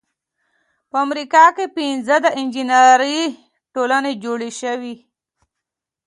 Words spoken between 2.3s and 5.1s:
انجینری ټولنې جوړې شوې.